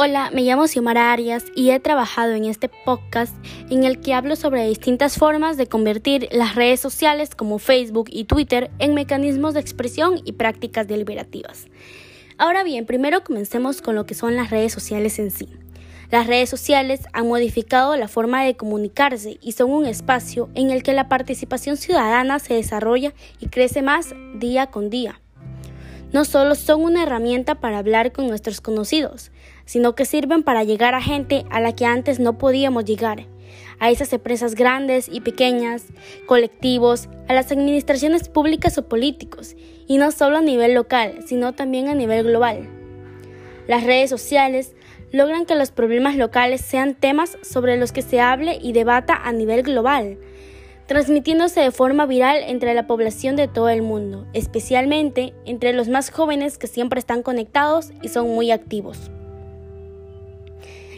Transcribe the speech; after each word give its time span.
Hola, 0.00 0.30
me 0.32 0.42
llamo 0.42 0.68
Xiomara 0.68 1.12
Arias 1.12 1.46
y 1.56 1.70
he 1.70 1.80
trabajado 1.80 2.30
en 2.34 2.44
este 2.44 2.68
podcast 2.68 3.34
en 3.68 3.82
el 3.82 3.98
que 3.98 4.14
hablo 4.14 4.36
sobre 4.36 4.64
distintas 4.64 5.18
formas 5.18 5.56
de 5.56 5.66
convertir 5.66 6.28
las 6.30 6.54
redes 6.54 6.78
sociales 6.78 7.34
como 7.34 7.58
Facebook 7.58 8.06
y 8.08 8.22
Twitter 8.22 8.70
en 8.78 8.94
mecanismos 8.94 9.54
de 9.54 9.60
expresión 9.60 10.20
y 10.24 10.34
prácticas 10.34 10.86
deliberativas. 10.86 11.66
Ahora 12.38 12.62
bien, 12.62 12.86
primero 12.86 13.24
comencemos 13.24 13.82
con 13.82 13.96
lo 13.96 14.06
que 14.06 14.14
son 14.14 14.36
las 14.36 14.50
redes 14.50 14.72
sociales 14.72 15.18
en 15.18 15.32
sí. 15.32 15.48
Las 16.12 16.28
redes 16.28 16.48
sociales 16.48 17.00
han 17.12 17.26
modificado 17.26 17.96
la 17.96 18.06
forma 18.06 18.44
de 18.44 18.56
comunicarse 18.56 19.38
y 19.42 19.50
son 19.50 19.72
un 19.72 19.84
espacio 19.84 20.48
en 20.54 20.70
el 20.70 20.84
que 20.84 20.92
la 20.92 21.08
participación 21.08 21.76
ciudadana 21.76 22.38
se 22.38 22.54
desarrolla 22.54 23.14
y 23.40 23.48
crece 23.48 23.82
más 23.82 24.14
día 24.36 24.68
con 24.68 24.90
día 24.90 25.20
no 26.12 26.24
solo 26.24 26.54
son 26.54 26.82
una 26.82 27.02
herramienta 27.02 27.56
para 27.56 27.78
hablar 27.78 28.12
con 28.12 28.28
nuestros 28.28 28.60
conocidos, 28.60 29.30
sino 29.64 29.94
que 29.94 30.04
sirven 30.04 30.42
para 30.42 30.64
llegar 30.64 30.94
a 30.94 31.02
gente 31.02 31.44
a 31.50 31.60
la 31.60 31.74
que 31.74 31.84
antes 31.84 32.18
no 32.20 32.38
podíamos 32.38 32.84
llegar, 32.84 33.26
a 33.78 33.90
esas 33.90 34.12
empresas 34.12 34.54
grandes 34.54 35.08
y 35.10 35.20
pequeñas, 35.20 35.84
colectivos, 36.26 37.08
a 37.28 37.34
las 37.34 37.52
administraciones 37.52 38.28
públicas 38.28 38.78
o 38.78 38.88
políticos, 38.88 39.56
y 39.86 39.98
no 39.98 40.10
solo 40.10 40.38
a 40.38 40.42
nivel 40.42 40.74
local, 40.74 41.20
sino 41.26 41.52
también 41.52 41.88
a 41.88 41.94
nivel 41.94 42.24
global. 42.24 42.68
Las 43.66 43.84
redes 43.84 44.10
sociales 44.10 44.74
logran 45.12 45.46
que 45.46 45.54
los 45.54 45.70
problemas 45.70 46.16
locales 46.16 46.60
sean 46.60 46.94
temas 46.94 47.38
sobre 47.42 47.76
los 47.76 47.92
que 47.92 48.02
se 48.02 48.20
hable 48.20 48.58
y 48.60 48.72
debata 48.72 49.14
a 49.14 49.32
nivel 49.32 49.62
global, 49.62 50.18
transmitiéndose 50.88 51.60
de 51.60 51.70
forma 51.70 52.06
viral 52.06 52.42
entre 52.46 52.72
la 52.72 52.86
población 52.86 53.36
de 53.36 53.46
todo 53.46 53.68
el 53.68 53.82
mundo, 53.82 54.26
especialmente 54.32 55.34
entre 55.44 55.74
los 55.74 55.88
más 55.88 56.10
jóvenes 56.10 56.56
que 56.56 56.66
siempre 56.66 56.98
están 56.98 57.22
conectados 57.22 57.92
y 58.02 58.08
son 58.08 58.30
muy 58.30 58.50
activos. 58.50 59.10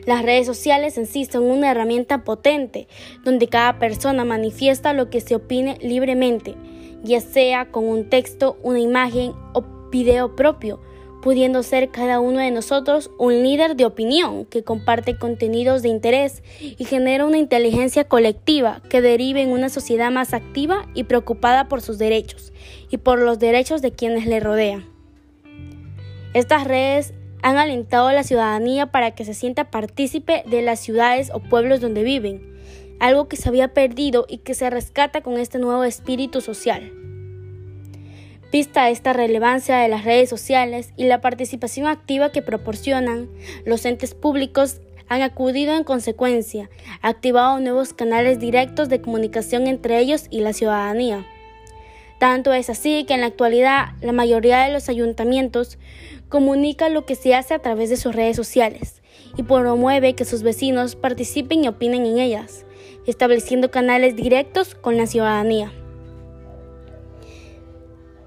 Las 0.07 0.23
redes 0.23 0.47
sociales 0.47 0.97
en 0.97 1.07
sí 1.07 1.25
son 1.25 1.43
una 1.43 1.73
herramienta 1.73 2.23
potente, 2.23 2.87
donde 3.25 3.49
cada 3.49 3.81
persona 3.81 4.25
manifiesta 4.25 4.93
lo 4.93 5.11
que 5.11 5.21
se 5.21 5.35
opine 5.35 5.77
libremente, 5.83 6.55
ya 7.03 7.21
sea 7.21 7.73
con 7.73 7.85
un 7.85 8.09
texto, 8.09 8.59
una 8.63 8.79
imagen 8.79 9.33
o 9.55 9.65
video 9.91 10.37
propio, 10.37 10.81
pudiendo 11.23 11.63
ser 11.63 11.91
cada 11.91 12.21
uno 12.21 12.41
de 12.41 12.51
nosotros 12.51 13.11
un 13.19 13.43
líder 13.43 13.77
de 13.77 13.85
opinión 13.85 14.45
que 14.47 14.65
comparte 14.65 15.19
contenidos 15.19 15.83
de 15.83 15.89
interés 15.89 16.43
y 16.61 16.85
genera 16.85 17.27
una 17.27 17.39
inteligencia 17.39 18.05
colectiva 18.05 18.83
que 18.89 19.01
derive 19.01 19.43
en 19.43 19.51
una 19.51 19.69
sociedad 19.69 20.11
más 20.11 20.35
activa 20.35 20.89
y 20.95 21.05
preocupada 21.05 21.69
por 21.69 21.83
sus 21.83 21.99
derechos 21.99 22.53
y 22.91 22.99
por 22.99 23.19
los 23.19 23.39
derechos 23.39 23.83
de 23.83 23.93
quienes 23.93 24.27
le 24.27 24.41
rodean. 24.41 24.85
Estas 26.33 26.65
redes 26.65 27.13
han 27.43 27.57
alentado 27.57 28.09
a 28.09 28.13
la 28.13 28.23
ciudadanía 28.23 28.87
para 28.87 29.13
que 29.13 29.25
se 29.25 29.35
sienta 29.35 29.71
partícipe 29.71 30.45
de 30.47 30.63
las 30.63 30.81
ciudades 30.81 31.31
o 31.33 31.41
pueblos 31.41 31.81
donde 31.81 32.03
viven, 32.03 32.55
algo 33.01 33.29
que 33.29 33.37
se 33.37 33.49
había 33.49 33.69
perdido 33.69 34.27
y 34.29 34.39
que 34.39 34.55
se 34.55 34.71
rescata 34.71 35.23
con 35.23 35.39
este 35.39 35.59
nuevo 35.59 35.85
espíritu 35.85 36.41
social. 36.41 37.00
Vista 38.53 38.91
esta 38.91 39.13
relevancia 39.13 39.77
de 39.79 39.89
las 39.89 40.05
redes 40.05 40.29
sociales 40.29 40.93
y 40.97 41.05
la 41.05 41.21
participación 41.21 41.87
activa 41.87 42.33
que 42.33 42.43
proporcionan, 42.43 43.29
los 43.65 43.85
entes 43.85 44.15
públicos 44.15 44.81
han 45.09 45.23
acudido 45.23 45.77
en 45.77 45.85
consecuencia, 45.85 46.69
activado 47.01 47.61
nuevos 47.61 47.93
canales 47.93 48.41
directos 48.41 48.89
de 48.89 49.01
comunicación 49.01 49.69
entre 49.69 49.99
ellos 49.99 50.27
y 50.31 50.41
la 50.41 50.53
ciudadanía. 50.53 51.27
Tanto 52.19 52.53
es 52.53 52.71
así 52.71 53.05
que 53.05 53.15
en 53.15 53.21
la 53.21 53.29
actualidad 53.29 53.91
la 54.03 54.13
mayoría 54.13 54.65
de 54.65 54.73
los 54.73 54.89
ayuntamientos 54.89 55.79
comunica 56.29 56.89
lo 56.89 57.07
que 57.07 57.15
se 57.15 57.35
hace 57.35 57.55
a 57.55 57.61
través 57.61 57.89
de 57.89 57.97
sus 57.97 58.15
redes 58.15 58.37
sociales 58.37 59.01
y 59.37 59.45
promueve 59.45 60.15
que 60.15 60.25
sus 60.25 60.43
vecinos 60.43 60.97
participen 60.97 61.65
y 61.65 61.69
opinen 61.69 62.05
en 62.05 62.19
ellas, 62.19 62.67
estableciendo 63.07 63.71
canales 63.71 64.17
directos 64.17 64.75
con 64.75 64.97
la 64.97 65.07
ciudadanía. 65.07 65.73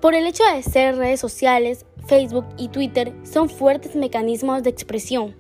Por 0.04 0.16
el 0.16 0.28
hecho 0.28 0.44
de 0.44 0.62
ser 0.64 0.98
redes 0.98 1.22
sociales, 1.22 1.86
Facebook 2.08 2.46
y 2.58 2.68
Twitter 2.68 3.14
son 3.24 3.48
fuertes 3.48 3.96
mecanismos 3.96 4.62
de 4.62 4.70
expresión, 4.70 5.34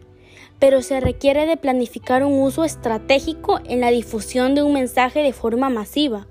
pero 0.57 0.81
se 0.81 1.01
requiere 1.01 1.45
de 1.45 1.57
planificar 1.57 2.23
un 2.23 2.41
uso 2.41 2.63
estratégico 2.63 3.59
en 3.65 3.81
la 3.81 3.91
difusión 3.91 4.55
de 4.55 4.63
un 4.63 4.71
mensaje 4.71 5.21
de 5.21 5.33
forma 5.33 5.69
masiva. 5.69 6.27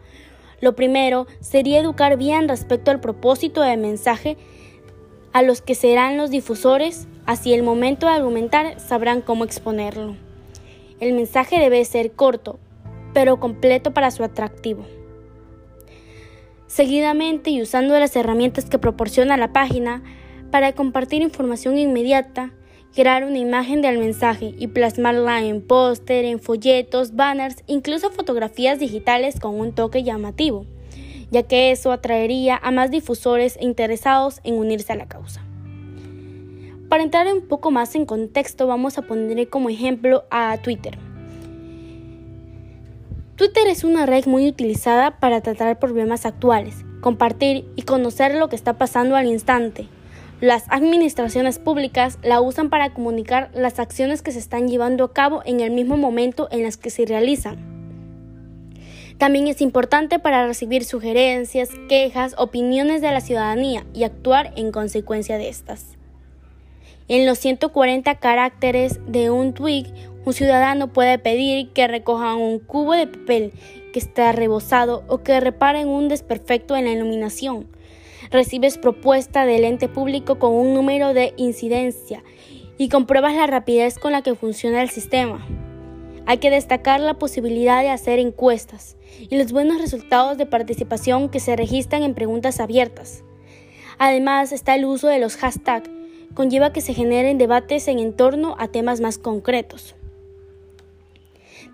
Lo 0.62 0.74
primero 0.74 1.26
sería 1.40 1.78
educar 1.78 2.16
bien 2.16 2.48
respecto 2.48 2.90
al 2.90 3.00
propósito 3.00 3.60
del 3.60 3.80
mensaje 3.80 4.38
a 5.34 5.42
los 5.42 5.60
que 5.60 5.74
serán 5.74 6.16
los 6.16 6.30
difusores, 6.30 7.08
así 7.26 7.52
el 7.52 7.62
momento 7.62 8.06
de 8.06 8.14
argumentar 8.14 8.80
sabrán 8.80 9.20
cómo 9.20 9.44
exponerlo. 9.44 10.16
El 11.00 11.12
mensaje 11.12 11.58
debe 11.58 11.84
ser 11.84 12.12
corto, 12.12 12.58
pero 13.12 13.38
completo 13.38 13.92
para 13.92 14.10
su 14.10 14.24
atractivo 14.24 14.86
seguidamente 16.72 17.50
y 17.50 17.60
usando 17.60 17.98
las 17.98 18.16
herramientas 18.16 18.64
que 18.64 18.78
proporciona 18.78 19.36
la 19.36 19.52
página 19.52 20.02
para 20.50 20.72
compartir 20.72 21.20
información 21.20 21.76
inmediata, 21.76 22.54
crear 22.94 23.24
una 23.24 23.36
imagen 23.36 23.82
del 23.82 23.98
mensaje 23.98 24.54
y 24.58 24.68
plasmarla 24.68 25.42
en 25.42 25.60
póster, 25.60 26.24
en 26.24 26.40
folletos, 26.40 27.14
banners, 27.14 27.56
incluso 27.66 28.10
fotografías 28.10 28.78
digitales 28.78 29.38
con 29.38 29.60
un 29.60 29.74
toque 29.74 30.02
llamativo, 30.02 30.64
ya 31.30 31.42
que 31.42 31.72
eso 31.72 31.92
atraería 31.92 32.56
a 32.56 32.70
más 32.70 32.90
difusores 32.90 33.58
e 33.58 33.66
interesados 33.66 34.40
en 34.42 34.54
unirse 34.54 34.94
a 34.94 34.96
la 34.96 35.08
causa. 35.08 35.44
Para 36.88 37.02
entrar 37.02 37.26
un 37.26 37.48
poco 37.48 37.70
más 37.70 37.94
en 37.96 38.06
contexto, 38.06 38.66
vamos 38.66 38.96
a 38.96 39.02
poner 39.02 39.46
como 39.50 39.68
ejemplo 39.68 40.24
a 40.30 40.56
Twitter. 40.62 40.98
Twitter 43.42 43.66
es 43.66 43.82
una 43.82 44.06
red 44.06 44.26
muy 44.26 44.46
utilizada 44.46 45.18
para 45.18 45.40
tratar 45.40 45.80
problemas 45.80 46.26
actuales, 46.26 46.76
compartir 47.00 47.64
y 47.74 47.82
conocer 47.82 48.36
lo 48.36 48.48
que 48.48 48.54
está 48.54 48.74
pasando 48.74 49.16
al 49.16 49.26
instante. 49.26 49.88
Las 50.40 50.66
administraciones 50.68 51.58
públicas 51.58 52.20
la 52.22 52.40
usan 52.40 52.70
para 52.70 52.94
comunicar 52.94 53.50
las 53.52 53.80
acciones 53.80 54.22
que 54.22 54.30
se 54.30 54.38
están 54.38 54.68
llevando 54.68 55.02
a 55.02 55.12
cabo 55.12 55.42
en 55.44 55.58
el 55.58 55.72
mismo 55.72 55.96
momento 55.96 56.46
en 56.52 56.62
las 56.62 56.76
que 56.76 56.90
se 56.90 57.04
realizan. 57.04 57.58
También 59.18 59.48
es 59.48 59.60
importante 59.60 60.20
para 60.20 60.46
recibir 60.46 60.84
sugerencias, 60.84 61.70
quejas, 61.88 62.36
opiniones 62.38 63.02
de 63.02 63.10
la 63.10 63.20
ciudadanía 63.20 63.84
y 63.92 64.04
actuar 64.04 64.52
en 64.54 64.70
consecuencia 64.70 65.36
de 65.36 65.48
estas. 65.48 65.98
En 67.08 67.26
los 67.26 67.38
140 67.38 68.14
caracteres 68.16 69.00
de 69.06 69.30
un 69.30 69.54
tweet, 69.54 69.86
un 70.24 70.32
ciudadano 70.32 70.92
puede 70.92 71.18
pedir 71.18 71.70
que 71.70 71.88
recojan 71.88 72.38
un 72.38 72.60
cubo 72.60 72.92
de 72.92 73.08
papel 73.08 73.52
que 73.92 73.98
está 73.98 74.30
rebosado 74.32 75.02
o 75.08 75.18
que 75.18 75.40
reparen 75.40 75.88
un 75.88 76.08
desperfecto 76.08 76.76
en 76.76 76.84
la 76.84 76.92
iluminación. 76.92 77.66
Recibes 78.30 78.78
propuesta 78.78 79.44
del 79.44 79.64
ente 79.64 79.88
público 79.88 80.38
con 80.38 80.52
un 80.52 80.74
número 80.74 81.12
de 81.12 81.34
incidencia 81.36 82.22
y 82.78 82.88
compruebas 82.88 83.34
la 83.34 83.46
rapidez 83.46 83.98
con 83.98 84.12
la 84.12 84.22
que 84.22 84.34
funciona 84.36 84.80
el 84.80 84.90
sistema. 84.90 85.44
Hay 86.24 86.38
que 86.38 86.50
destacar 86.50 87.00
la 87.00 87.14
posibilidad 87.14 87.82
de 87.82 87.90
hacer 87.90 88.20
encuestas 88.20 88.96
y 89.18 89.36
los 89.36 89.50
buenos 89.50 89.80
resultados 89.80 90.38
de 90.38 90.46
participación 90.46 91.28
que 91.28 91.40
se 91.40 91.56
registran 91.56 92.04
en 92.04 92.14
preguntas 92.14 92.60
abiertas. 92.60 93.24
Además 93.98 94.52
está 94.52 94.76
el 94.76 94.84
uso 94.84 95.08
de 95.08 95.18
los 95.18 95.36
hashtags, 95.36 95.90
conlleva 96.34 96.72
que 96.72 96.80
se 96.80 96.94
generen 96.94 97.38
debates 97.38 97.88
en 97.88 98.12
torno 98.12 98.56
a 98.58 98.68
temas 98.68 99.00
más 99.00 99.18
concretos. 99.18 99.94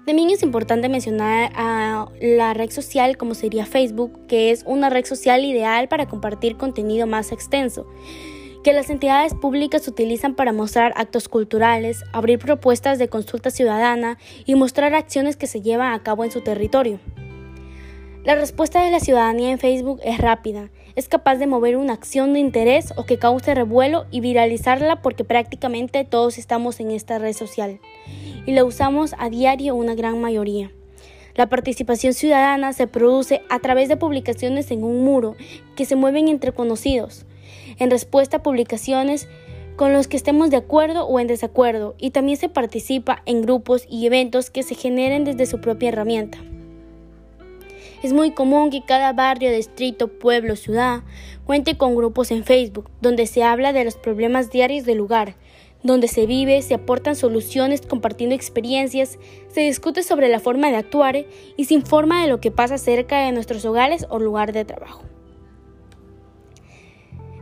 También 0.07 0.31
es 0.31 0.43
importante 0.43 0.89
mencionar 0.89 1.53
a 1.55 2.09
la 2.21 2.55
red 2.55 2.71
social 2.71 3.19
como 3.19 3.35
sería 3.35 3.67
Facebook, 3.67 4.27
que 4.27 4.51
es 4.51 4.63
una 4.67 4.89
red 4.89 5.05
social 5.05 5.45
ideal 5.45 5.89
para 5.89 6.07
compartir 6.07 6.57
contenido 6.57 7.07
más 7.07 7.31
extenso, 7.31 7.87
que 8.65 8.73
las 8.73 8.89
entidades 8.89 9.35
públicas 9.35 9.87
utilizan 9.87 10.35
para 10.35 10.53
mostrar 10.53 10.95
actos 10.97 11.29
culturales, 11.29 12.05
abrir 12.13 12.39
propuestas 12.39 12.99
de 12.99 13.09
consulta 13.09 13.51
ciudadana 13.51 14.19
y 14.47 14.55
mostrar 14.55 14.95
acciones 14.95 15.37
que 15.37 15.47
se 15.47 15.61
llevan 15.61 15.93
a 15.93 16.03
cabo 16.03 16.25
en 16.25 16.31
su 16.31 16.41
territorio. 16.41 17.01
La 18.29 18.35
respuesta 18.35 18.85
de 18.85 18.91
la 18.91 19.01
ciudadanía 19.01 19.51
en 19.51 19.59
Facebook 19.59 20.01
es 20.05 20.19
rápida, 20.19 20.69
es 20.97 21.09
capaz 21.09 21.37
de 21.37 21.47
mover 21.47 21.79
una 21.79 21.95
acción 21.95 22.35
de 22.35 22.41
interés 22.41 22.93
o 22.97 23.07
que 23.07 23.19
cause 23.19 23.55
revuelo 23.55 24.05
y 24.11 24.21
viralizarla 24.21 25.01
porque 25.01 25.25
prácticamente 25.25 26.05
todos 26.05 26.37
estamos 26.37 26.79
en 26.79 26.91
esta 26.91 27.19
red 27.19 27.33
social 27.33 27.81
y 28.45 28.53
la 28.53 28.67
usamos 28.67 29.15
a 29.17 29.31
diario 29.31 29.75
una 29.75 29.95
gran 29.95 30.21
mayoría. 30.21 30.71
La 31.37 31.49
participación 31.49 32.13
ciudadana 32.13 32.75
se 32.75 32.87
produce 32.87 33.41
a 33.49 33.61
través 33.61 33.89
de 33.89 33.97
publicaciones 33.97 34.71
en 34.73 34.85
un 34.85 35.03
muro 35.07 35.35
que 35.75 35.87
se 35.87 35.97
mueven 35.97 36.29
entre 36.29 36.53
conocidos, 36.53 37.25
en 37.79 37.91
respuesta 37.91 38.37
a 38.37 38.43
publicaciones 38.43 39.27
con 39.77 39.95
los 39.95 40.07
que 40.07 40.19
estemos 40.19 40.51
de 40.51 40.59
acuerdo 40.59 41.07
o 41.07 41.19
en 41.19 41.29
desacuerdo, 41.29 41.95
y 41.97 42.11
también 42.11 42.37
se 42.37 42.51
participa 42.51 43.23
en 43.25 43.41
grupos 43.41 43.87
y 43.89 44.05
eventos 44.05 44.51
que 44.51 44.65
se 44.65 44.75
generen 44.75 45.25
desde 45.25 45.47
su 45.47 45.63
propia 45.63 45.89
herramienta. 45.89 46.39
Es 48.03 48.13
muy 48.13 48.31
común 48.31 48.71
que 48.71 48.85
cada 48.85 49.13
barrio, 49.13 49.51
distrito, 49.51 50.07
pueblo, 50.07 50.55
ciudad 50.55 51.03
cuente 51.45 51.77
con 51.77 51.97
grupos 51.97 52.31
en 52.31 52.45
Facebook, 52.45 52.91
donde 53.01 53.27
se 53.27 53.43
habla 53.43 53.73
de 53.73 53.85
los 53.85 53.97
problemas 53.97 54.51
diarios 54.51 54.85
del 54.85 54.99
lugar, 54.99 55.35
donde 55.83 56.07
se 56.07 56.27
vive, 56.27 56.63
se 56.63 56.75
aportan 56.75 57.17
soluciones 57.17 57.81
compartiendo 57.81 58.37
experiencias, 58.37 59.19
se 59.49 59.63
discute 59.63 60.05
sobre 60.05 60.29
la 60.29 60.39
forma 60.39 60.71
de 60.71 60.77
actuar 60.77 61.27
y 61.57 61.65
se 61.65 61.75
informa 61.75 62.23
de 62.23 62.29
lo 62.29 62.41
que 62.41 62.53
pasa 62.53 62.79
cerca 62.79 63.25
de 63.25 63.33
nuestros 63.33 63.65
hogares 63.65 64.07
o 64.11 64.21
lugar 64.21 64.53
de 64.53 64.65
trabajo. 64.65 65.03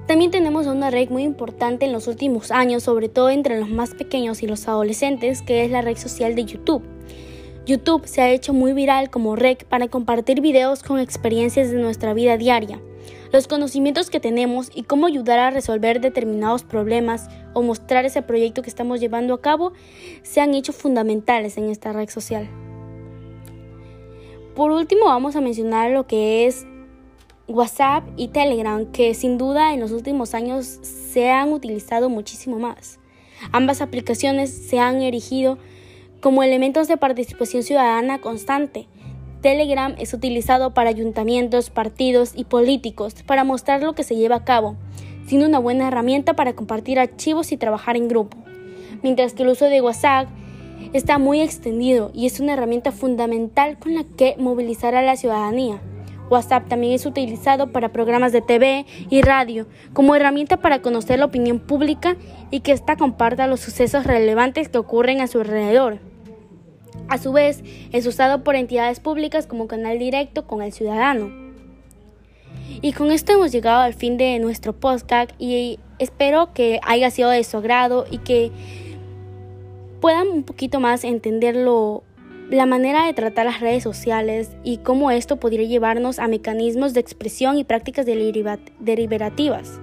También 0.07 0.31
tenemos 0.31 0.67
una 0.69 0.91
red 0.91 1.11
muy 1.11 1.25
importante 1.25 1.85
en 1.85 1.93
los 1.93 2.07
últimos 2.07 2.51
años, 2.51 2.85
sobre 2.85 3.09
todo 3.09 3.29
entre 3.29 3.59
los 3.59 3.69
más 3.69 3.91
pequeños 3.95 4.43
y 4.43 4.47
los 4.47 4.69
adolescentes, 4.69 5.43
que 5.43 5.65
es 5.65 5.71
la 5.71 5.83
red 5.83 5.97
social 5.99 6.35
de 6.35 6.45
YouTube. 6.45 6.96
YouTube 7.67 8.07
se 8.07 8.23
ha 8.23 8.31
hecho 8.31 8.53
muy 8.53 8.73
viral 8.73 9.11
como 9.11 9.35
red 9.35 9.59
para 9.69 9.89
compartir 9.89 10.41
videos 10.41 10.85
con 10.85 11.01
experiencias 11.01 11.69
de 11.69 11.79
nuestra 11.79 12.15
vida 12.15 12.37
diaria, 12.37 12.81
los 13.33 13.49
conocimientos 13.49 14.09
que 14.09 14.21
tenemos 14.21 14.71
y 14.73 14.85
cómo 14.85 15.07
ayudar 15.07 15.41
a 15.41 15.51
resolver 15.51 16.01
determinados 16.01 16.63
problemas 16.63 17.29
o 17.55 17.63
mostrar 17.63 18.05
ese 18.05 18.23
proyecto 18.23 18.63
que 18.63 18.71
estamos 18.71 19.01
llevando 19.01 19.35
a 19.35 19.41
cabo 19.41 19.73
se 20.23 20.41
han 20.41 20.55
hecho 20.55 20.73
fundamentales 20.73 21.59
en 21.59 21.69
esta 21.69 21.93
red 21.93 22.09
social. 22.09 22.49
Por 24.55 24.71
último 24.71 25.07
vamos 25.07 25.35
a 25.35 25.41
mencionar 25.41 25.91
lo 25.91 26.07
que 26.07 26.47
es 26.47 26.67
WhatsApp 27.49 28.05
y 28.17 28.29
Telegram, 28.29 28.87
que 28.93 29.13
sin 29.15 29.39
duda 29.39 29.75
en 29.75 29.81
los 29.81 29.91
últimos 29.91 30.35
años 30.35 30.67
se 30.83 31.31
han 31.31 31.53
utilizado 31.53 32.09
muchísimo 32.11 32.61
más. 32.61 33.01
Ambas 33.51 33.81
aplicaciones 33.81 34.51
se 34.51 34.79
han 34.79 35.03
erigido 35.03 35.59
como 36.21 36.43
elementos 36.43 36.89
de 36.89 36.97
participación 36.97 37.63
ciudadana 37.63 38.21
constante. 38.21 38.89
Telegram 39.43 39.95
es 39.99 40.13
utilizado 40.13 40.75
para 40.75 40.91
ayuntamientos, 40.91 41.71
partidos 41.71 42.33
y 42.35 42.45
políticos 42.45 43.15
para 43.27 43.45
mostrar 43.45 43.83
lo 43.83 43.95
que 43.95 44.03
se 44.03 44.17
lleva 44.17 44.37
a 44.37 44.45
cabo, 44.45 44.77
siendo 45.27 45.47
una 45.47 45.59
buena 45.59 45.89
herramienta 45.89 46.35
para 46.35 46.55
compartir 46.55 46.99
archivos 46.99 47.53
y 47.53 47.57
trabajar 47.57 47.97
en 47.97 48.09
grupo. 48.09 48.37
Mientras 49.03 49.35
que 49.35 49.43
el 49.43 49.51
uso 49.51 49.67
de 49.67 49.83
WhatsApp 49.83 50.29
está 50.93 51.19
muy 51.19 51.41
extendido 51.41 52.11
y 52.15 52.27
es 52.27 52.41
una 52.41 52.55
herramienta 52.55 52.93
fundamental 52.93 53.79
con 53.79 53.95
la 53.95 54.05
que 54.05 54.35
movilizar 54.39 54.95
a 54.95 55.03
la 55.03 55.17
ciudadanía. 55.17 55.81
WhatsApp 56.31 56.69
también 56.69 56.95
es 56.95 57.07
utilizado 57.07 57.73
para 57.73 57.91
programas 57.91 58.33
de 58.33 58.43
TV 58.43 58.87
y 59.11 59.23
radio 59.23 59.67
como 59.93 60.15
herramienta 60.15 60.57
para 60.57 60.83
conocer 60.83 61.19
la 61.19 61.27
opinión 61.27 61.59
pública 61.59 62.17
y 62.51 62.61
que 62.61 62.73
ésta 62.73 62.97
comparta 62.97 63.47
los 63.47 63.61
sucesos 63.61 64.05
relevantes 64.05 64.69
que 64.69 64.79
ocurren 64.79 65.21
a 65.21 65.27
su 65.27 65.41
alrededor. 65.41 65.99
A 67.09 67.19
su 67.19 67.33
vez, 67.33 67.63
es 67.93 68.07
usado 68.07 68.43
por 68.43 68.57
entidades 68.57 68.99
públicas 68.99 69.47
como 69.47 69.69
canal 69.69 69.99
directo 69.99 70.47
con 70.47 70.63
el 70.63 70.73
ciudadano. 70.73 71.31
Y 72.83 72.93
con 72.93 73.13
esto 73.13 73.33
hemos 73.33 73.53
llegado 73.53 73.83
al 73.83 73.95
fin 73.95 74.17
de 74.17 74.39
nuestro 74.41 74.73
podcast 74.73 75.31
y 75.39 75.79
espero 75.99 76.53
que 76.53 76.81
haya 76.83 77.11
sido 77.11 77.31
de 77.31 77.45
su 77.45 77.57
agrado 77.57 78.07
y 78.11 78.19
que 78.19 78.51
puedan 80.01 80.29
un 80.29 80.43
poquito 80.43 80.81
más 80.81 81.05
entenderlo 81.05 82.03
la 82.51 82.67
manera 82.67 83.07
de 83.07 83.13
tratar 83.13 83.47
las 83.47 83.61
redes 83.61 83.83
sociales 83.83 84.51
y 84.63 84.79
cómo 84.79 85.11
esto 85.11 85.37
podría 85.37 85.67
llevarnos 85.67 86.19
a 86.19 86.29
mecanismos 86.29 86.95
de 86.95 87.01
expresión 87.01 87.59
y 87.59 87.65
prácticas 87.65 88.07
deliberativas. 88.07 89.81